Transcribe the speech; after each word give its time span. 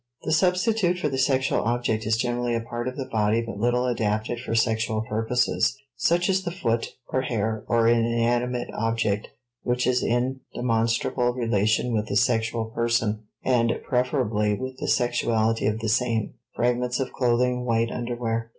The 0.23 0.31
substitute 0.31 0.97
for 0.97 1.09
the 1.09 1.17
sexual 1.19 1.61
object 1.61 2.07
is 2.07 2.17
generally 2.17 2.55
a 2.55 2.59
part 2.61 2.87
of 2.87 2.97
the 2.97 3.05
body 3.05 3.39
but 3.39 3.59
little 3.59 3.85
adapted 3.85 4.39
for 4.39 4.55
sexual 4.55 5.01
purposes, 5.03 5.77
such 5.95 6.27
as 6.27 6.41
the 6.41 6.49
foot, 6.49 6.95
or 7.09 7.21
hair, 7.21 7.63
or 7.67 7.85
an 7.85 8.03
inanimate 8.03 8.69
object 8.75 9.27
which 9.61 9.85
is 9.85 10.01
in 10.01 10.39
demonstrable 10.55 11.33
relation 11.33 11.93
with 11.93 12.07
the 12.07 12.15
sexual 12.17 12.65
person, 12.71 13.25
and 13.43 13.73
preferably 13.87 14.55
with 14.55 14.75
the 14.79 14.87
sexuality 14.87 15.67
of 15.67 15.77
the 15.81 15.87
same 15.87 16.33
(fragments 16.55 16.99
of 16.99 17.13
clothing, 17.13 17.63
white 17.63 17.91
underwear). 17.91 18.49